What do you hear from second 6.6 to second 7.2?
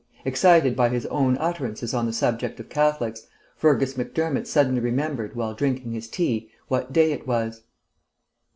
what day